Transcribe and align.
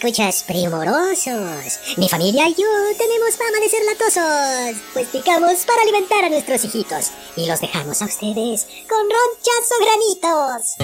Escuchas 0.00 0.44
primorosos. 0.44 1.78
Mi 1.98 2.08
familia 2.08 2.48
y 2.48 2.54
yo 2.54 2.66
tenemos 2.96 3.36
fama 3.36 3.60
de 3.60 3.68
ser 3.68 3.84
latosos, 3.84 4.80
pues 4.94 5.08
picamos 5.08 5.66
para 5.66 5.82
alimentar 5.82 6.24
a 6.24 6.30
nuestros 6.30 6.64
hijitos 6.64 7.10
y 7.36 7.46
los 7.46 7.60
dejamos 7.60 8.00
a 8.00 8.06
ustedes 8.06 8.66
con 8.88 9.06
ronchas 9.10 9.70
o 9.70 9.84
granitos. 9.84 10.76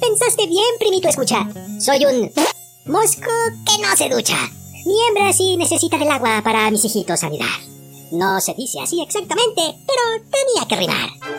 Pensaste 0.00 0.46
bien, 0.46 0.66
primito, 0.78 1.08
escucha. 1.08 1.48
Soy 1.80 2.04
un 2.04 2.30
mosco 2.84 3.30
que 3.64 3.82
no 3.82 3.96
se 3.96 4.10
ducha. 4.10 4.36
Mi 4.84 5.00
hembra 5.08 5.32
sí 5.32 5.56
necesita 5.56 5.96
del 5.96 6.10
agua 6.10 6.42
para 6.44 6.70
mis 6.70 6.84
hijitos 6.84 7.24
anidar. 7.24 7.58
No 8.12 8.38
se 8.42 8.52
dice 8.52 8.80
así 8.80 9.00
exactamente, 9.00 9.62
pero 9.86 10.02
tenía 10.30 10.68
que 10.68 10.76
rimar. 10.76 11.37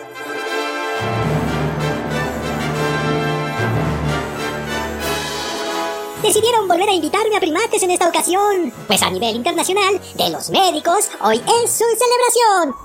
Decidieron 6.22 6.68
volver 6.68 6.90
a 6.90 6.94
invitarme 6.94 7.36
a 7.36 7.40
primates 7.40 7.84
en 7.84 7.92
esta 7.92 8.08
ocasión, 8.08 8.74
pues 8.88 9.02
a 9.02 9.10
nivel 9.10 9.36
internacional 9.36 10.00
de 10.16 10.30
los 10.30 10.50
médicos 10.50 11.10
hoy 11.22 11.38
es 11.64 11.72
su 11.72 11.86
celebración. 11.98 12.76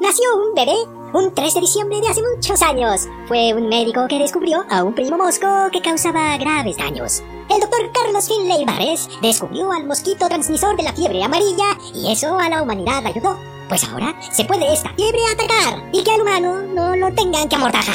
Nació 0.00 0.36
un 0.36 0.54
bebé 0.54 0.98
un 1.12 1.32
3 1.32 1.54
de 1.54 1.60
diciembre 1.60 2.00
de 2.00 2.08
hace 2.08 2.22
muchos 2.22 2.60
años. 2.62 3.08
Fue 3.26 3.54
un 3.54 3.68
médico 3.68 4.06
que 4.08 4.18
descubrió 4.18 4.64
a 4.68 4.82
un 4.82 4.94
primo 4.94 5.16
mosco 5.16 5.46
que 5.72 5.80
causaba 5.80 6.36
graves 6.36 6.76
daños. 6.76 7.22
El 7.48 7.60
doctor 7.60 7.90
Carlos 7.92 8.28
Finlay 8.28 8.64
Barres 8.64 9.08
descubrió 9.22 9.72
al 9.72 9.86
mosquito 9.86 10.28
transmisor 10.28 10.76
de 10.76 10.82
la 10.82 10.92
fiebre 10.92 11.22
amarilla 11.22 11.78
y 11.94 12.12
eso 12.12 12.38
a 12.38 12.48
la 12.48 12.62
humanidad 12.62 13.06
ayudó. 13.06 13.47
Pues 13.68 13.84
ahora 13.84 14.14
se 14.32 14.44
puede 14.44 14.72
esta 14.72 14.90
fiebre 14.94 15.20
atacar 15.32 15.82
y 15.92 16.02
que 16.02 16.10
al 16.10 16.22
humano 16.22 16.62
no 16.74 16.96
lo 16.96 17.12
tengan 17.14 17.48
que 17.48 17.56
amortajar. 17.56 17.94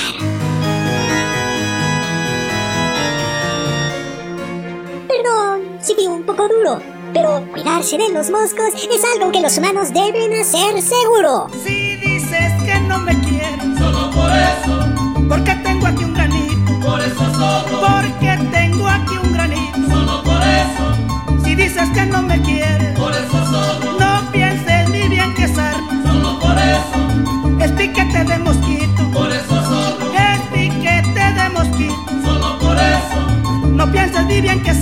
Perdón, 5.07 5.77
si 5.81 5.95
fui 5.95 6.05
un 6.07 6.23
poco 6.23 6.47
duro, 6.47 6.79
pero 7.13 7.44
cuidarse 7.51 7.97
de 7.97 8.09
los 8.09 8.29
moscos 8.29 8.73
es 8.75 9.03
algo 9.16 9.31
que 9.31 9.41
los 9.41 9.57
humanos 9.57 9.94
deben 9.94 10.33
hacer 10.39 10.81
seguro. 10.81 11.47
Si 11.63 11.95
dices 11.97 12.53
que 12.66 12.79
no 12.81 12.99
me 12.99 13.19
quieres, 13.21 13.77
Solo 13.77 14.11
por 14.11 14.29
eso, 14.31 15.28
porque 15.28 15.56
tengo 15.63 15.88
aquí 15.88 16.03
un 16.03 16.13
granito, 16.13 16.79
por 16.81 17.00
eso 17.01 17.33
solo, 17.33 17.81
porque 17.81 18.39
tengo 18.51 18.88
aquí 18.88 19.17
un 19.23 19.33
granito. 19.33 19.79
solo 19.89 20.23
por 20.23 20.41
eso, 20.41 21.44
Si 21.44 21.56
dices 21.56 21.89
que 21.94 22.06
no 22.06 22.22
me 22.22 22.41
quieres, 22.41 22.97
por 22.97 23.12
eso 23.12 23.45
solo, 23.45 24.00
no 24.00 24.12
que 34.41 34.73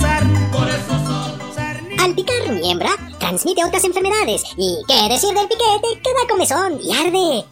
por 0.50 0.68
eso 0.68 0.94
solo. 1.04 2.02
Al 2.02 2.14
picar 2.14 2.50
mi 2.50 2.70
hembra, 2.70 2.90
transmite 3.18 3.64
otras 3.64 3.84
enfermedades. 3.84 4.44
¿Y 4.56 4.78
qué 4.88 5.08
decir 5.08 5.34
del 5.34 5.46
piquete 5.46 6.00
que 6.02 6.10
da 6.10 6.28
comezón 6.28 6.80
y 6.82 6.92
arde? 6.92 7.44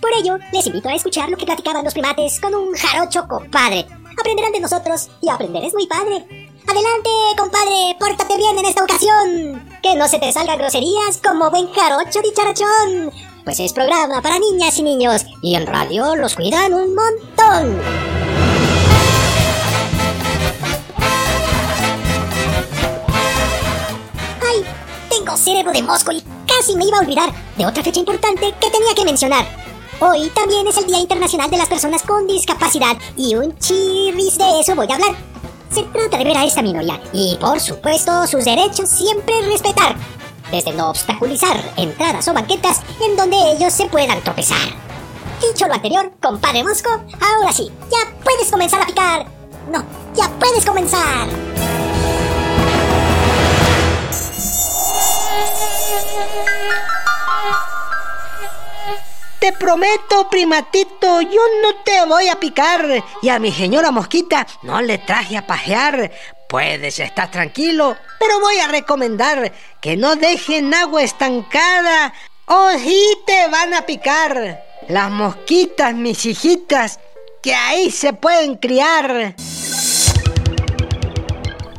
Por 0.00 0.10
ello, 0.18 0.38
les 0.52 0.66
invito 0.66 0.88
a 0.88 0.94
escuchar 0.94 1.30
lo 1.30 1.36
que 1.36 1.46
platicaban 1.46 1.84
los 1.84 1.92
primates 1.92 2.40
con 2.40 2.54
un 2.54 2.74
jarocho 2.74 3.26
compadre. 3.28 3.86
Aprenderán 4.18 4.52
de 4.52 4.60
nosotros 4.60 5.08
y 5.22 5.28
aprender 5.28 5.64
es 5.64 5.74
muy 5.74 5.86
padre. 5.86 6.26
Adelante, 6.66 7.10
compadre, 7.38 7.96
pórtate 8.00 8.36
bien 8.36 8.58
en 8.58 8.66
esta 8.66 8.82
ocasión. 8.82 9.78
Que 9.82 9.94
no 9.94 10.08
se 10.08 10.18
te 10.18 10.32
salgan 10.32 10.58
groserías 10.58 11.20
como 11.24 11.50
buen 11.50 11.72
jarocho 11.72 12.20
dicharachón. 12.20 13.12
Pues 13.44 13.60
es 13.60 13.72
programa 13.72 14.20
para 14.22 14.38
niñas 14.38 14.76
y 14.78 14.82
niños 14.82 15.24
y 15.40 15.54
en 15.54 15.66
radio 15.66 16.16
los 16.16 16.34
cuidan 16.34 16.74
un 16.74 16.94
montón. 16.94 18.13
Cerebro 25.36 25.72
de 25.72 25.82
mosco 25.82 26.12
y 26.12 26.22
casi 26.46 26.76
me 26.76 26.86
iba 26.86 26.98
a 26.98 27.00
olvidar 27.00 27.32
de 27.56 27.66
otra 27.66 27.82
fecha 27.82 28.00
importante 28.00 28.54
que 28.60 28.70
tenía 28.70 28.94
que 28.94 29.04
mencionar. 29.04 29.46
Hoy 30.00 30.28
también 30.30 30.66
es 30.66 30.76
el 30.76 30.86
Día 30.86 30.98
Internacional 30.98 31.50
de 31.50 31.56
las 31.56 31.68
Personas 31.68 32.02
con 32.02 32.26
Discapacidad 32.26 32.96
y 33.16 33.34
un 33.34 33.56
chirris 33.58 34.38
de 34.38 34.60
eso 34.60 34.74
voy 34.74 34.86
a 34.90 34.94
hablar. 34.94 35.14
Se 35.72 35.82
trata 35.84 36.18
de 36.18 36.24
ver 36.24 36.36
a 36.36 36.44
esta 36.44 36.62
minoría 36.62 37.00
y, 37.12 37.36
por 37.40 37.60
supuesto, 37.60 38.26
sus 38.26 38.44
derechos 38.44 38.88
siempre 38.88 39.42
respetar. 39.42 39.96
Desde 40.50 40.72
no 40.72 40.90
obstaculizar 40.90 41.58
entradas 41.76 42.28
o 42.28 42.32
banquetas 42.32 42.80
en 43.00 43.16
donde 43.16 43.36
ellos 43.52 43.72
se 43.72 43.86
puedan 43.86 44.22
tropezar. 44.22 44.68
Dicho 45.40 45.66
lo 45.66 45.74
anterior, 45.74 46.12
compadre 46.22 46.62
Mosco, 46.62 46.90
ahora 46.90 47.52
sí, 47.52 47.70
ya 47.90 48.16
puedes 48.22 48.50
comenzar 48.50 48.82
a 48.82 48.86
picar. 48.86 49.26
No, 49.70 49.84
ya 50.14 50.28
puedes 50.38 50.64
comenzar. 50.64 51.28
Prometo, 59.58 60.28
primatito, 60.30 61.20
yo 61.20 61.40
no 61.62 61.74
te 61.84 62.04
voy 62.06 62.28
a 62.28 62.38
picar. 62.38 63.04
Y 63.22 63.28
a 63.28 63.38
mi 63.38 63.52
señora 63.52 63.90
mosquita 63.90 64.46
no 64.62 64.80
le 64.80 64.98
traje 64.98 65.36
a 65.36 65.46
pajear. 65.46 66.10
Puedes 66.48 66.98
estar 67.00 67.30
tranquilo, 67.30 67.96
pero 68.18 68.40
voy 68.40 68.58
a 68.58 68.68
recomendar 68.68 69.52
que 69.80 69.96
no 69.96 70.16
dejen 70.16 70.72
agua 70.74 71.02
estancada 71.02 72.12
o 72.46 72.70
sí 72.78 73.00
te 73.26 73.48
van 73.48 73.74
a 73.74 73.86
picar. 73.86 74.62
Las 74.88 75.10
mosquitas, 75.10 75.94
mis 75.94 76.26
hijitas, 76.26 77.00
que 77.42 77.54
ahí 77.54 77.90
se 77.90 78.12
pueden 78.12 78.56
criar. 78.56 79.34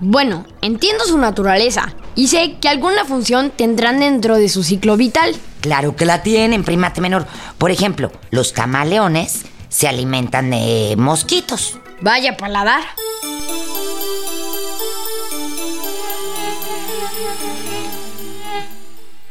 Bueno, 0.01 0.45
entiendo 0.61 1.05
su 1.05 1.17
naturaleza 1.17 1.95
y 2.15 2.27
sé 2.27 2.57
que 2.59 2.69
alguna 2.69 3.05
función 3.05 3.51
tendrán 3.51 3.99
dentro 3.99 4.35
de 4.35 4.49
su 4.49 4.63
ciclo 4.63 4.97
vital. 4.97 5.35
Claro 5.65 5.95
que 5.95 6.05
la 6.05 6.21
tienen, 6.21 6.63
primate 6.63 7.01
menor. 7.01 7.25
Por 7.57 7.71
ejemplo, 7.71 8.11
los 8.29 8.53
camaleones 8.53 9.45
se 9.67 9.87
alimentan 9.87 10.51
de 10.51 10.93
mosquitos. 10.95 11.79
Vaya 12.01 12.37
paladar. 12.37 12.83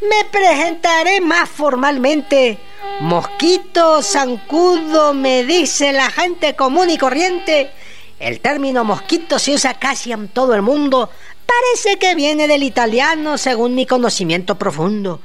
Me 0.00 0.24
presentaré 0.32 1.20
más 1.20 1.48
formalmente. 1.48 2.58
Mosquito, 2.98 4.02
zancudo, 4.02 5.14
me 5.14 5.44
dice 5.44 5.92
la 5.92 6.10
gente 6.10 6.56
común 6.56 6.90
y 6.90 6.98
corriente. 6.98 7.70
El 8.18 8.40
término 8.40 8.82
mosquito 8.82 9.38
se 9.38 9.54
usa 9.54 9.74
casi 9.74 10.10
en 10.10 10.26
todo 10.26 10.56
el 10.56 10.62
mundo. 10.62 11.10
Parece 11.46 11.96
que 12.00 12.16
viene 12.16 12.48
del 12.48 12.64
italiano 12.64 13.38
según 13.38 13.76
mi 13.76 13.86
conocimiento 13.86 14.56
profundo. 14.56 15.20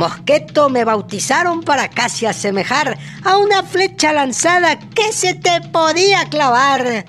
Mosqueto 0.00 0.70
me 0.70 0.86
bautizaron 0.86 1.62
para 1.62 1.90
casi 1.90 2.24
asemejar 2.24 2.98
a 3.22 3.36
una 3.36 3.62
flecha 3.62 4.14
lanzada 4.14 4.78
que 4.78 5.12
se 5.12 5.34
te 5.34 5.60
podía 5.60 6.24
clavar. 6.30 7.04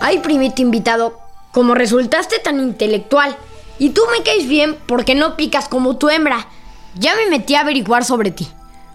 Ay, 0.00 0.20
primito 0.20 0.62
invitado, 0.62 1.20
como 1.52 1.74
resultaste 1.74 2.38
tan 2.38 2.60
intelectual 2.60 3.36
y 3.78 3.90
tú 3.90 4.00
me 4.10 4.22
caes 4.22 4.48
bien 4.48 4.78
porque 4.86 5.14
no 5.14 5.36
picas 5.36 5.68
como 5.68 5.98
tu 5.98 6.08
hembra, 6.08 6.48
ya 6.94 7.14
me 7.16 7.26
metí 7.26 7.56
a 7.56 7.60
averiguar 7.60 8.06
sobre 8.06 8.30
ti. 8.30 8.48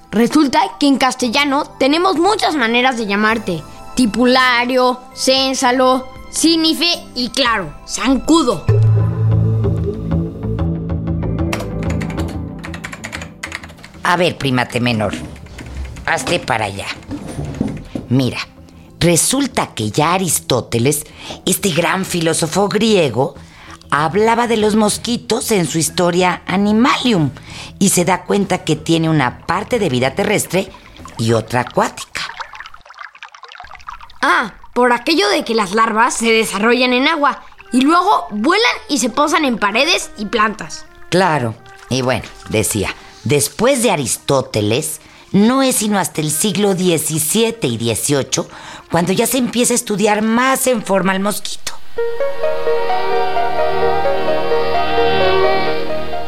Resulta 0.10 0.60
que 0.80 0.88
en 0.88 0.98
castellano 0.98 1.66
tenemos 1.78 2.18
muchas 2.18 2.56
maneras 2.56 2.98
de 2.98 3.06
llamarte. 3.06 3.62
Tipulario, 3.96 5.00
cénsalo, 5.14 6.08
sínife 6.32 6.90
y 7.14 7.30
claro, 7.30 7.76
zancudo. 7.88 8.66
A 14.08 14.18
ver, 14.18 14.38
primate 14.38 14.80
menor, 14.80 15.16
hazte 16.06 16.40
para 16.40 16.66
allá. 16.66 16.86
Mira, 18.08 18.38
resulta 19.00 19.74
que 19.74 19.90
ya 19.90 20.14
Aristóteles, 20.14 21.08
este 21.48 21.72
gran 21.72 22.06
filósofo 22.06 22.70
griego, 22.70 23.34
hablaba 23.90 24.46
de 24.46 24.58
los 24.58 24.76
mosquitos 24.76 25.50
en 25.50 25.66
su 25.66 25.80
historia 25.80 26.44
Animalium 26.46 27.32
y 27.80 27.90
se 27.90 28.06
da 28.06 28.26
cuenta 28.26 28.64
que 28.64 28.76
tiene 28.76 29.10
una 29.10 29.40
parte 29.48 29.80
de 29.80 29.90
vida 29.90 30.14
terrestre 30.14 30.72
y 31.18 31.34
otra 31.34 31.62
acuática. 31.62 32.22
Ah, 34.22 34.54
por 34.76 34.94
aquello 34.94 35.28
de 35.30 35.44
que 35.44 35.56
las 35.56 35.74
larvas 35.74 36.14
se 36.14 36.32
desarrollan 36.32 36.94
en 36.94 37.08
agua 37.08 37.44
y 37.74 37.82
luego 37.82 38.28
vuelan 38.30 38.76
y 38.88 39.00
se 39.00 39.10
posan 39.10 39.46
en 39.46 39.58
paredes 39.58 40.12
y 40.20 40.26
plantas. 40.26 40.86
Claro, 41.10 41.56
y 41.90 42.04
bueno, 42.04 42.26
decía, 42.50 42.94
después 43.26 43.84
de 43.84 43.92
Aristóteles, 43.92 45.02
no 45.32 45.62
es 45.62 45.76
sino 45.76 46.00
hasta 46.00 46.22
el 46.22 46.32
siglo 46.32 46.72
XVII 46.74 47.58
y 47.62 47.94
XVIII 47.94 48.46
cuando 48.90 49.12
ya 49.12 49.28
se 49.28 49.38
empieza 49.38 49.74
a 49.74 49.76
estudiar 49.76 50.22
más 50.22 50.66
en 50.68 50.82
forma 50.82 51.14
el 51.14 51.20
mosquito. 51.20 51.74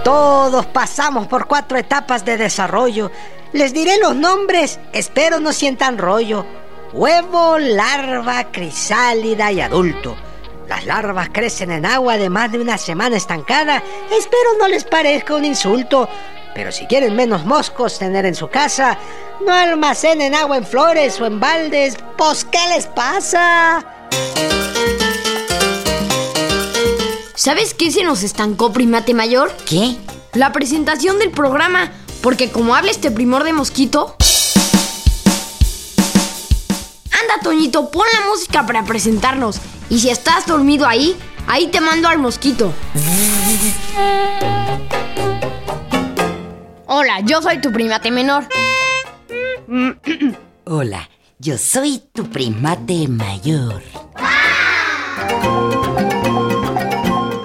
Todos 0.03 0.65
pasamos 0.65 1.27
por 1.27 1.47
cuatro 1.47 1.77
etapas 1.77 2.25
de 2.25 2.37
desarrollo. 2.37 3.11
Les 3.53 3.73
diré 3.73 3.97
los 3.99 4.15
nombres, 4.15 4.79
espero 4.91 5.39
no 5.39 5.53
sientan 5.53 5.97
rollo. 5.97 6.45
Huevo, 6.93 7.57
larva, 7.57 8.51
crisálida 8.51 9.51
y 9.51 9.61
adulto. 9.61 10.15
Las 10.67 10.85
larvas 10.85 11.29
crecen 11.31 11.71
en 11.71 11.85
agua 11.85 12.17
de 12.17 12.29
más 12.29 12.51
de 12.51 12.59
una 12.59 12.77
semana 12.77 13.15
estancada. 13.15 13.81
Espero 14.11 14.49
no 14.59 14.67
les 14.67 14.83
parezca 14.83 15.35
un 15.35 15.45
insulto. 15.45 16.09
Pero 16.57 16.71
si 16.71 16.87
quieren 16.87 17.15
menos 17.15 17.45
moscos 17.45 17.99
tener 17.99 18.25
en 18.25 18.33
su 18.33 18.47
casa, 18.47 18.97
no 19.45 19.53
almacenen 19.53 20.33
agua 20.33 20.57
en 20.57 20.65
flores 20.65 21.21
o 21.21 21.27
en 21.27 21.39
baldes. 21.39 21.95
Pues, 22.17 22.45
¿qué 22.45 22.57
les 22.69 22.87
pasa? 22.87 23.85
¿Sabes 27.35 27.75
qué 27.75 27.91
se 27.91 28.03
nos 28.03 28.23
estancó, 28.23 28.73
primate 28.73 29.13
mayor? 29.13 29.55
¿Qué? 29.67 29.97
La 30.33 30.51
presentación 30.51 31.19
del 31.19 31.29
programa. 31.29 31.91
Porque 32.23 32.49
como 32.49 32.73
habla 32.73 32.89
este 32.89 33.11
primor 33.11 33.43
de 33.43 33.53
mosquito. 33.53 34.15
Anda, 37.11 37.43
Toñito, 37.43 37.91
pon 37.91 38.07
la 38.13 38.25
música 38.31 38.65
para 38.65 38.83
presentarnos. 38.83 39.59
Y 39.91 39.99
si 39.99 40.09
estás 40.09 40.47
dormido 40.47 40.87
ahí, 40.87 41.15
ahí 41.45 41.67
te 41.67 41.81
mando 41.81 42.07
al 42.07 42.17
mosquito. 42.17 42.73
Hola, 46.99 47.19
yo 47.19 47.43
soy 47.43 47.61
tu 47.61 47.71
primate 47.71 48.09
menor. 48.09 48.47
Hola, 50.65 51.07
yo 51.37 51.55
soy 51.55 52.01
tu 52.11 52.27
primate 52.27 53.07
mayor. 53.07 53.83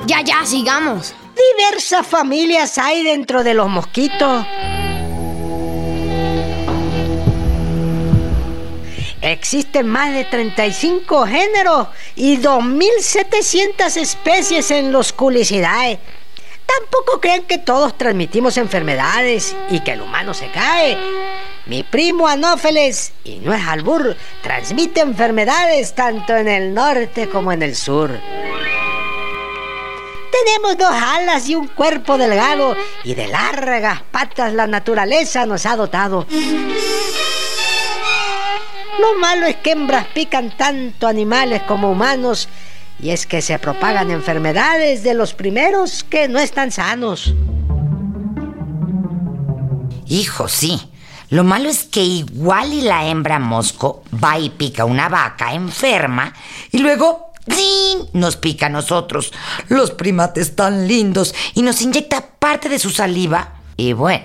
Ya, 0.06 0.22
ya, 0.22 0.46
sigamos. 0.46 1.14
Diversas 1.36 2.06
familias 2.06 2.78
hay 2.78 3.04
dentro 3.04 3.44
de 3.44 3.52
los 3.52 3.68
mosquitos. 3.68 4.46
Existen 9.20 9.86
más 9.86 10.14
de 10.14 10.24
35 10.24 11.26
géneros 11.26 11.88
y 12.16 12.38
2.700 12.38 13.98
especies 13.98 14.70
en 14.70 14.92
los 14.92 15.12
culicidae. 15.12 16.00
Tampoco 16.78 17.20
crean 17.20 17.42
que 17.42 17.58
todos 17.58 17.96
transmitimos 17.98 18.56
enfermedades 18.56 19.54
y 19.70 19.80
que 19.80 19.92
el 19.92 20.00
humano 20.00 20.32
se 20.32 20.50
cae. 20.50 20.96
Mi 21.66 21.82
primo 21.82 22.26
Anófeles, 22.26 23.12
y 23.24 23.36
no 23.36 23.52
es 23.52 23.62
albur, 23.66 24.16
transmite 24.42 25.00
enfermedades 25.00 25.94
tanto 25.94 26.36
en 26.36 26.48
el 26.48 26.72
norte 26.74 27.28
como 27.28 27.52
en 27.52 27.62
el 27.62 27.76
sur. 27.76 28.10
Tenemos 30.32 30.78
dos 30.78 30.90
alas 30.92 31.48
y 31.48 31.54
un 31.54 31.68
cuerpo 31.68 32.16
delgado 32.16 32.74
y 33.04 33.14
de 33.14 33.28
largas 33.28 34.02
patas 34.10 34.54
la 34.54 34.66
naturaleza 34.66 35.46
nos 35.46 35.66
ha 35.66 35.76
dotado. 35.76 36.26
Lo 38.98 39.18
malo 39.18 39.46
es 39.46 39.56
que 39.56 39.72
hembras 39.72 40.06
pican 40.06 40.56
tanto 40.56 41.06
animales 41.06 41.62
como 41.62 41.90
humanos 41.90 42.48
y 43.02 43.10
es 43.10 43.26
que 43.26 43.42
se 43.42 43.58
propagan 43.58 44.10
enfermedades 44.10 45.02
de 45.02 45.14
los 45.14 45.34
primeros 45.34 46.04
que 46.04 46.28
no 46.28 46.38
están 46.38 46.70
sanos. 46.70 47.34
Hijo, 50.06 50.48
sí. 50.48 50.80
Lo 51.28 51.44
malo 51.44 51.68
es 51.68 51.84
que 51.84 52.02
igual 52.02 52.72
y 52.72 52.82
la 52.82 53.06
hembra 53.06 53.38
mosco 53.38 54.04
va 54.22 54.38
y 54.38 54.50
pica 54.50 54.84
una 54.84 55.08
vaca 55.08 55.52
enferma 55.52 56.32
y 56.70 56.78
luego 56.78 57.32
nos 58.12 58.36
pica 58.36 58.66
a 58.66 58.68
nosotros, 58.68 59.32
los 59.68 59.90
primates 59.90 60.54
tan 60.54 60.86
lindos, 60.86 61.34
y 61.54 61.62
nos 61.62 61.82
inyecta 61.82 62.24
parte 62.38 62.68
de 62.68 62.78
su 62.78 62.90
saliva 62.90 63.54
y 63.76 63.94
bueno, 63.94 64.24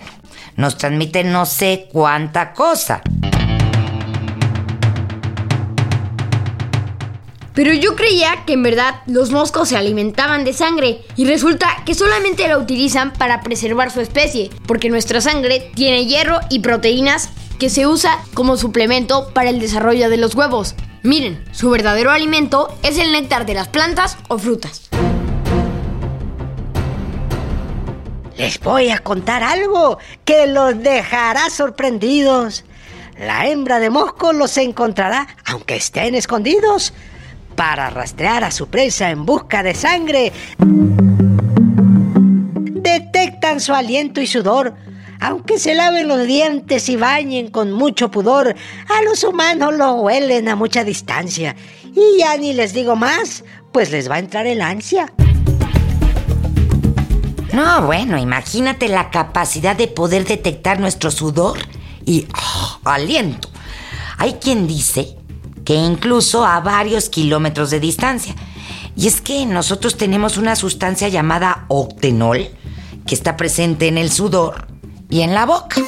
nos 0.56 0.78
transmite 0.78 1.24
no 1.24 1.46
sé 1.46 1.88
cuánta 1.92 2.54
cosa. 2.54 3.02
Pero 7.58 7.74
yo 7.74 7.96
creía 7.96 8.44
que 8.46 8.54
en 8.54 8.62
verdad 8.62 9.02
los 9.08 9.32
moscos 9.32 9.70
se 9.70 9.78
alimentaban 9.78 10.46
de 10.46 10.54
sangre 10.54 11.02
y 11.16 11.26
resulta 11.26 11.82
que 11.88 11.96
solamente 11.96 12.48
la 12.48 12.60
utilizan 12.60 13.14
para 13.14 13.42
preservar 13.42 13.90
su 13.90 14.00
especie, 14.00 14.52
porque 14.68 14.92
nuestra 14.92 15.22
sangre 15.22 15.72
tiene 15.74 16.06
hierro 16.06 16.40
y 16.52 16.60
proteínas 16.60 17.32
que 17.58 17.72
se 17.72 17.88
usa 17.88 18.20
como 18.36 18.58
suplemento 18.58 19.32
para 19.34 19.50
el 19.50 19.60
desarrollo 19.60 20.12
de 20.12 20.18
los 20.18 20.36
huevos. 20.36 20.76
Miren, 21.02 21.44
su 21.52 21.72
verdadero 21.72 22.12
alimento 22.12 22.78
es 22.84 23.00
el 23.00 23.12
néctar 23.12 23.48
de 23.48 23.56
las 23.56 23.70
plantas 23.70 24.20
o 24.28 24.38
frutas. 24.38 24.92
Les 28.38 28.60
voy 28.60 28.92
a 28.92 29.00
contar 29.00 29.42
algo 29.42 29.98
que 30.26 30.46
los 30.46 30.80
dejará 30.84 31.50
sorprendidos. 31.50 32.66
La 33.18 33.48
hembra 33.48 33.80
de 33.80 33.90
mosco 33.90 34.32
los 34.32 34.56
encontrará 34.60 35.28
aunque 35.44 35.76
estén 35.76 36.14
escondidos 36.14 36.94
para 37.58 37.90
rastrear 37.90 38.46
a 38.46 38.52
su 38.52 38.68
presa 38.68 39.10
en 39.10 39.26
busca 39.26 39.64
de 39.64 39.74
sangre. 39.74 40.32
Detectan 42.82 43.60
su 43.60 43.74
aliento 43.74 44.22
y 44.22 44.28
sudor, 44.28 44.76
aunque 45.20 45.58
se 45.58 45.74
laven 45.74 46.08
los 46.08 46.26
dientes 46.26 46.88
y 46.88 46.96
bañen 46.96 47.50
con 47.50 47.74
mucho 47.74 48.12
pudor. 48.12 48.56
A 48.88 49.02
los 49.04 49.24
humanos 49.24 49.74
lo 49.74 49.96
huelen 49.96 50.48
a 50.48 50.56
mucha 50.56 50.84
distancia. 50.84 51.56
Y 51.84 52.20
ya 52.20 52.38
ni 52.38 52.54
les 52.54 52.74
digo 52.74 52.96
más, 52.96 53.44
pues 53.74 53.92
les 53.92 54.10
va 54.10 54.16
a 54.16 54.20
entrar 54.20 54.46
el 54.46 54.62
ansia. 54.62 55.12
No, 57.54 57.88
bueno, 57.88 58.20
imagínate 58.20 58.88
la 58.88 59.10
capacidad 59.10 59.76
de 59.76 59.88
poder 59.88 60.26
detectar 60.26 60.80
nuestro 60.80 61.10
sudor 61.10 61.58
y 62.06 62.28
ah, 62.34 62.78
aliento. 62.84 63.50
Hay 64.20 64.34
quien 64.34 64.68
dice 64.68 65.18
que 65.68 65.74
incluso 65.74 66.46
a 66.46 66.62
varios 66.62 67.10
kilómetros 67.10 67.72
de 67.72 67.82
distancia. 67.82 68.34
Y 68.96 69.06
es 69.06 69.20
que 69.20 69.46
nosotros 69.46 69.98
tenemos 69.98 70.38
una 70.38 70.56
sustancia 70.56 71.10
llamada 71.10 71.66
octenol 71.68 72.48
que 73.06 73.14
está 73.14 73.36
presente 73.36 73.90
en 73.90 73.98
el 73.98 74.10
sudor 74.10 74.66
y 75.10 75.24
en 75.24 75.34
la 75.34 75.46
boca. 75.46 75.82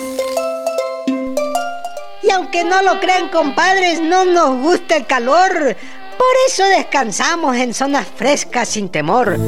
Y 2.22 2.30
aunque 2.30 2.66
no 2.66 2.82
lo 2.82 3.00
crean, 3.00 3.30
compadres, 3.30 4.02
no 4.02 4.26
nos 4.26 4.62
gusta 4.62 4.98
el 4.98 5.06
calor. 5.06 5.50
Por 5.54 6.36
eso 6.50 6.66
descansamos 6.76 7.56
en 7.56 7.74
zonas 7.74 8.06
frescas 8.06 8.68
sin 8.68 8.90
temor. 8.90 9.40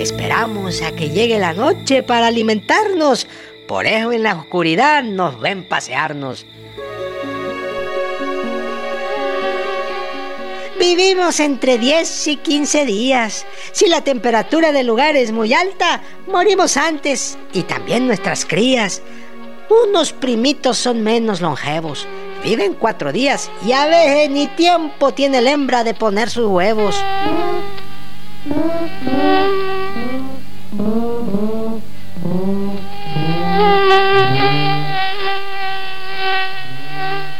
Esperamos 0.00 0.80
a 0.80 0.92
que 0.92 1.10
llegue 1.10 1.38
la 1.38 1.52
noche 1.52 2.02
para 2.02 2.28
alimentarnos. 2.28 3.26
Por 3.72 3.86
eso 3.86 4.12
en 4.12 4.22
la 4.22 4.34
oscuridad 4.34 5.02
nos 5.02 5.40
ven 5.40 5.66
pasearnos. 5.66 6.44
Vivimos 10.78 11.40
entre 11.40 11.78
10 11.78 12.28
y 12.28 12.36
15 12.36 12.84
días. 12.84 13.46
Si 13.72 13.88
la 13.88 14.02
temperatura 14.02 14.72
del 14.72 14.86
lugar 14.86 15.16
es 15.16 15.32
muy 15.32 15.54
alta, 15.54 16.02
morimos 16.26 16.76
antes 16.76 17.38
y 17.54 17.62
también 17.62 18.06
nuestras 18.06 18.44
crías. 18.44 19.00
Unos 19.86 20.12
primitos 20.12 20.76
son 20.76 21.02
menos 21.02 21.40
longevos. 21.40 22.06
Viven 22.44 22.74
cuatro 22.74 23.10
días 23.10 23.50
y 23.66 23.72
a 23.72 23.86
veces 23.86 24.28
ni 24.28 24.48
tiempo 24.48 25.14
tiene 25.14 25.40
la 25.40 25.52
hembra 25.52 25.82
de 25.82 25.94
poner 25.94 26.28
sus 26.28 26.46
huevos. 26.46 26.94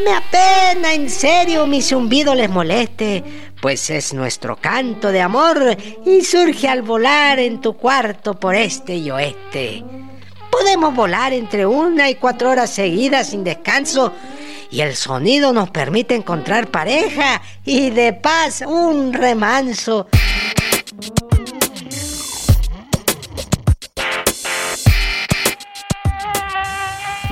Me 0.04 0.14
apena, 0.14 0.94
en 0.94 1.08
serio, 1.08 1.66
mi 1.66 1.80
zumbido 1.80 2.34
les 2.34 2.50
moleste, 2.50 3.22
pues 3.60 3.88
es 3.90 4.12
nuestro 4.12 4.56
canto 4.56 5.12
de 5.12 5.20
amor 5.20 5.76
y 6.04 6.22
surge 6.22 6.66
al 6.68 6.82
volar 6.82 7.38
en 7.38 7.60
tu 7.60 7.76
cuarto 7.76 8.34
por 8.34 8.54
este 8.54 8.96
y 8.96 9.10
oeste. 9.10 9.84
Podemos 10.50 10.94
volar 10.94 11.32
entre 11.32 11.66
una 11.66 12.10
y 12.10 12.16
cuatro 12.16 12.50
horas 12.50 12.70
seguidas 12.70 13.30
sin 13.30 13.44
descanso 13.44 14.12
y 14.70 14.80
el 14.80 14.96
sonido 14.96 15.52
nos 15.52 15.70
permite 15.70 16.14
encontrar 16.14 16.68
pareja 16.68 17.40
y 17.64 17.90
de 17.90 18.12
paz 18.12 18.62
un 18.66 19.12
remanso. 19.12 20.08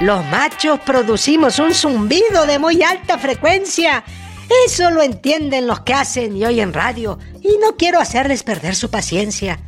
Los 0.00 0.25
machos 0.25 0.80
producimos 0.80 1.59
un 1.59 1.75
zumbido 1.75 2.47
de 2.47 2.59
muy 2.59 2.83
alta 2.83 3.19
frecuencia. 3.19 4.02
Eso 4.66 4.90
lo 4.90 5.02
entienden 5.02 5.66
los 5.66 5.80
que 5.80 5.92
hacen 5.92 6.35
y 6.38 6.45
oyen 6.47 6.73
radio. 6.73 7.19
Y 7.42 7.59
no 7.59 7.76
quiero 7.76 8.00
hacerles 8.00 8.42
perder 8.42 8.75
su 8.75 8.88
paciencia. 8.90 9.61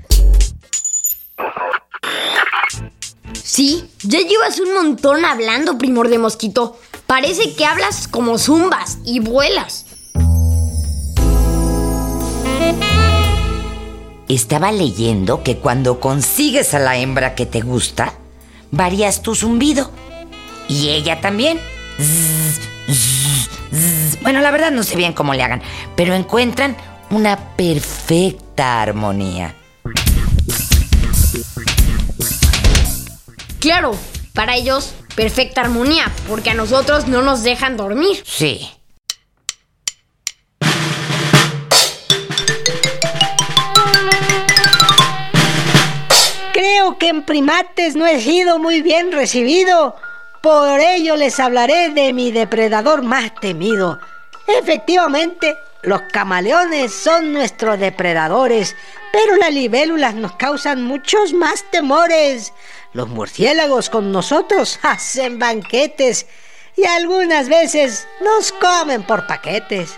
Sí, 3.45 3.91
ya 4.05 4.21
llevas 4.21 4.59
un 4.59 4.73
montón 4.73 5.23
hablando, 5.27 5.77
primor 5.77 6.09
de 6.09 6.19
mosquito. 6.19 6.79
Parece 7.07 7.55
que 7.55 7.67
hablas 7.67 8.09
como 8.09 8.39
zumbas 8.39 9.01
y 9.05 9.21
vuelas. 9.21 9.85
Estaba 14.29 14.73
leyendo 14.73 15.43
que 15.43 15.59
cuando 15.59 16.01
consigues 16.01 16.73
a 16.73 16.79
la 16.79 16.97
hembra 16.97 17.35
que 17.35 17.45
te 17.45 17.61
gusta, 17.61 18.15
varías 18.71 19.21
tu 19.21 19.35
zumbido. 19.35 19.91
Y 20.73 20.89
ella 20.89 21.21
también. 21.21 21.61
Zzz, 22.01 22.61
zzz, 22.89 23.51
zzz. 23.73 24.23
Bueno, 24.23 24.41
la 24.41 24.51
verdad 24.51 24.71
no 24.71 24.83
sé 24.83 24.97
bien 24.97 25.13
cómo 25.13 25.35
le 25.35 25.43
hagan, 25.43 25.61
pero 25.97 26.15
encuentran 26.15 26.79
una 27.11 27.37
perfecta 27.57 28.81
armonía. 28.81 29.55
Claro, 33.61 33.95
para 34.33 34.57
ellos, 34.57 34.95
perfecta 35.15 35.61
armonía, 35.61 36.11
porque 36.27 36.49
a 36.51 36.55
nosotros 36.55 37.07
no 37.07 37.21
nos 37.21 37.43
dejan 37.43 37.77
dormir. 37.77 38.23
Sí. 38.25 38.71
Creo 46.55 46.97
que 46.97 47.09
en 47.09 47.25
primates 47.25 47.95
no 47.95 48.07
he 48.07 48.23
sido 48.23 48.59
muy 48.59 48.81
bien 48.81 49.13
recibido. 49.13 49.97
Por 50.43 50.81
ello 50.81 51.15
les 51.15 51.39
hablaré 51.39 51.91
de 51.91 52.13
mi 52.13 52.33
depredador 52.33 53.03
más 53.03 53.33
temido. 53.37 54.01
Efectivamente, 54.49 55.57
los 55.83 56.03
camaleones 56.13 56.93
son 56.93 57.33
nuestros 57.33 57.79
depredadores, 57.79 58.75
pero 59.13 59.37
las 59.37 59.55
libélulas 59.55 60.17
nos 60.17 60.33
causan 60.33 60.83
muchos 60.83 61.33
más 61.33 61.65
temores. 61.71 62.53
Los 62.93 63.09
murciélagos 63.09 63.89
con 63.89 64.11
nosotros 64.11 64.81
hacen 64.83 65.39
banquetes 65.39 66.27
y 66.77 66.87
algunas 66.87 67.49
veces 67.49 68.09
nos 68.21 68.51
comen 68.51 69.05
por 69.05 69.29
paquetes. 69.29 69.97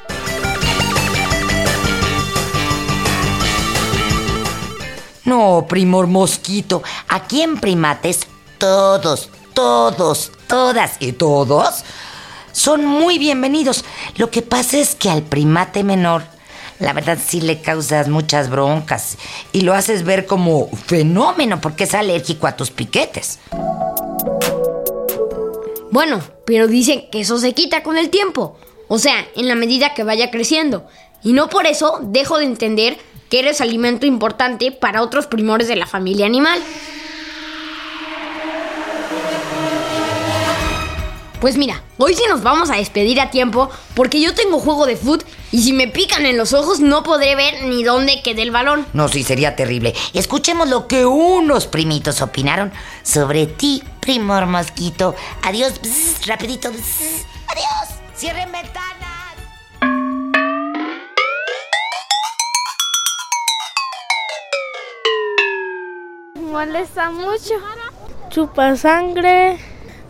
No, 5.25 5.65
primor 5.67 6.07
mosquito. 6.07 6.83
Aquí 7.09 7.41
en 7.41 7.59
primates, 7.59 8.27
todos, 8.59 9.31
todos, 9.55 10.33
todas 10.49 10.97
y 11.01 11.13
todos 11.13 11.85
son 12.53 12.85
muy 12.85 13.19
bienvenidos. 13.19 13.85
Lo 14.17 14.31
que 14.31 14.43
pasa 14.43 14.79
es 14.79 14.95
que 14.95 15.11
al 15.11 15.23
primate 15.23 15.83
menor, 15.85 16.25
la 16.79 16.93
verdad 16.93 17.19
sí 17.25 17.41
le 17.41 17.61
causas 17.61 18.09
muchas 18.09 18.51
broncas 18.51 19.17
y 19.53 19.63
lo 19.63 19.75
haces 19.75 20.05
ver 20.05 20.27
como 20.27 20.69
fenómeno 20.87 21.61
porque 21.61 21.85
es 21.85 21.95
alérgico 21.95 22.47
a 22.47 22.57
tus 22.57 22.71
piquetes. 22.71 23.39
Bueno, 25.91 26.21
pero 26.45 26.67
dicen 26.67 27.09
que 27.11 27.21
eso 27.21 27.39
se 27.39 27.55
quita 27.55 27.83
con 27.83 27.97
el 27.97 28.11
tiempo. 28.11 28.59
O 28.89 28.99
sea, 28.99 29.27
en 29.37 29.49
la 29.49 29.55
medida 29.55 29.95
que 29.95 30.05
vaya 30.05 30.31
creciendo. 30.31 30.87
Y 31.23 31.33
no 31.33 31.49
por 31.49 31.67
eso 31.67 32.01
dejo 32.03 32.39
de 32.39 32.45
entender 32.45 32.99
que 33.31 33.39
eres 33.39 33.61
alimento 33.61 34.05
importante 34.05 34.73
para 34.73 35.03
otros 35.03 35.27
primores 35.27 35.69
de 35.69 35.77
la 35.77 35.87
familia 35.87 36.27
animal. 36.27 36.61
Pues 41.45 41.59
mira, 41.59 41.83
hoy 41.99 42.15
sí 42.15 42.23
nos 42.27 42.43
vamos 42.43 42.71
a 42.71 42.77
despedir 42.77 43.21
a 43.21 43.29
tiempo 43.29 43.69
porque 43.93 44.19
yo 44.19 44.33
tengo 44.33 44.61
juego 44.61 44.87
de 44.87 44.97
foot 44.97 45.25
y 45.53 45.61
si 45.63 45.75
me 45.75 45.89
pican 45.89 46.25
en 46.25 46.39
los 46.39 46.55
ojos 46.55 46.81
no 46.81 47.03
podré 47.03 47.37
ver 47.37 47.65
ni 47.65 47.85
dónde 47.85 48.23
quede 48.23 48.41
el 48.41 48.51
balón. 48.51 48.87
No, 48.95 49.09
sí, 49.09 49.25
sería 49.25 49.55
terrible. 49.55 49.95
Escuchemos 50.15 50.71
lo 50.71 50.89
que 50.89 51.05
unos 51.05 51.67
primitos 51.67 52.23
opinaron 52.23 52.73
sobre 53.03 53.45
ti, 53.45 53.83
primor 54.01 54.47
mosquito. 54.47 55.15
Adiós, 55.43 55.83
bzz, 55.83 56.27
rapidito. 56.29 56.73
bzz. 56.73 57.27
Adiós. 57.49 57.99
Cierren 58.17 58.51
ventanas. 58.51 58.95
molesta 66.41 67.11
mucho. 67.11 67.55
Chupa 68.31 68.77
sangre, 68.77 69.59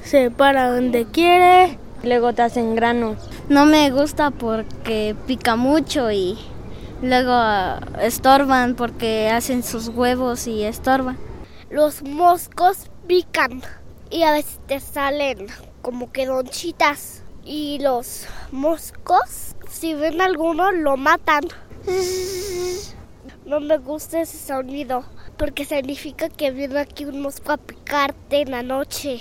se 0.04 0.30
para 0.30 0.70
donde 0.70 1.06
quiere. 1.06 1.78
Luego 2.02 2.34
te 2.34 2.42
hacen 2.42 2.74
granos. 2.74 3.18
No 3.48 3.66
me 3.66 3.90
gusta 3.90 4.30
porque 4.30 5.16
pica 5.26 5.56
mucho 5.56 6.12
y 6.12 6.38
luego 7.02 7.32
ah, 7.32 7.80
estorban 8.00 8.74
porque 8.74 9.30
hacen 9.30 9.62
sus 9.62 9.88
huevos 9.88 10.46
y 10.46 10.64
estorban. 10.64 11.16
Los 11.70 12.02
moscos 12.02 12.90
pican 13.06 13.62
y 14.10 14.22
a 14.22 14.32
veces 14.32 14.60
te 14.66 14.80
salen 14.80 15.46
como 15.82 16.12
que 16.12 16.26
donchitas. 16.26 17.22
Y 17.46 17.78
los 17.80 18.26
moscos, 18.52 19.54
si 19.68 19.94
ven 19.94 20.20
alguno, 20.20 20.72
lo 20.72 20.96
matan. 20.96 21.44
No 23.44 23.60
me 23.60 23.76
gusta 23.76 24.22
ese 24.22 24.38
sonido 24.38 25.04
porque 25.36 25.64
significa 25.66 26.28
que 26.28 26.50
viene 26.50 26.80
aquí 26.80 27.04
un 27.04 27.20
mosco 27.20 27.52
a 27.52 27.56
picarte 27.58 28.42
en 28.42 28.50
la 28.52 28.62
noche. 28.62 29.20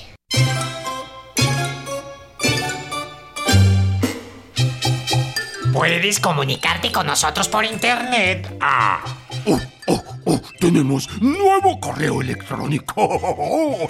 Puedes 5.73 6.19
comunicarte 6.19 6.91
con 6.91 7.07
nosotros 7.07 7.47
por 7.49 7.65
internet. 7.65 8.47
Ah. 8.61 9.03
Oh, 9.47 9.59
oh, 9.87 10.03
oh, 10.25 10.41
tenemos 10.59 11.09
nuevo 11.19 11.79
correo 11.79 12.21
electrónico. 12.21 13.09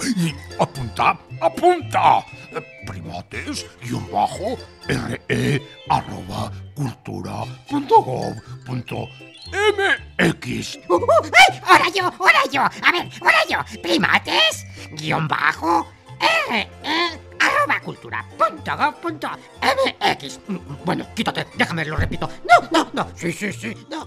Y 0.16 0.34
apunta, 0.58 1.18
apunta. 1.40 2.24
Primates, 2.86 3.66
guion 3.82 4.06
bajo, 4.10 4.56
re, 4.86 5.62
arroba, 5.88 6.50
cultura, 6.74 7.44
punto 7.68 8.02
gov, 8.02 8.34
punto 8.64 9.08
MX. 9.52 10.78
Uh, 10.88 10.94
uh, 10.96 11.04
¡Ay! 11.22 11.60
¡Ahora 11.66 11.88
yo! 11.94 12.04
¡Ahora 12.04 12.42
yo! 12.50 12.62
A 12.62 12.92
ver, 12.92 13.08
ahora 13.20 13.38
yo. 13.48 13.80
Primates, 13.82 14.66
guion 14.92 15.28
bajo, 15.28 15.86
R, 16.48 16.68
Cultura, 17.84 18.24
punto 18.38 18.76
gov, 18.76 18.94
punto 19.00 19.28
MX. 19.60 20.40
Mm, 20.48 20.58
Bueno, 20.84 21.06
quítate, 21.14 21.46
déjame, 21.56 21.84
lo 21.84 21.96
repito. 21.96 22.28
No, 22.48 22.68
no, 22.72 22.88
no. 22.92 23.08
Sí, 23.14 23.32
sí, 23.32 23.52
sí, 23.52 23.74
no. 23.90 24.06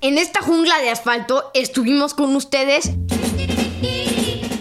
En 0.00 0.16
esta 0.18 0.40
jungla 0.42 0.78
de 0.80 0.90
asfalto 0.90 1.50
estuvimos 1.54 2.14
con 2.14 2.34
ustedes 2.36 2.92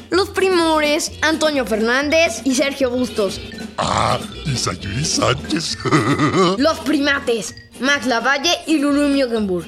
los 0.09 0.29
primores 0.29 1.11
Antonio 1.21 1.65
Fernández 1.65 2.41
y 2.43 2.55
Sergio 2.55 2.89
Bustos. 2.89 3.39
Ah, 3.77 4.17
y 4.45 4.55
Sayuri 4.55 5.05
Sánchez. 5.05 5.77
Los 6.57 6.79
primates 6.79 7.53
Max 7.79 8.07
Lavalle 8.07 8.49
y 8.65 8.79
Lulu 8.79 9.09
Miogenburg. 9.09 9.67